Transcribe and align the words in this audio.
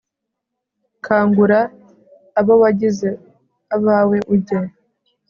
kangura 1.05 1.59
abo 2.39 2.53
wagize 2.61 3.09
abawe, 3.75 4.17
ujye 4.33 4.59